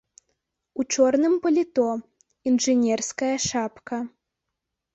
У 0.79 0.85
чорным 0.95 1.35
паліто, 1.43 1.85
інжынерская 2.53 3.31
шапка. 3.49 4.03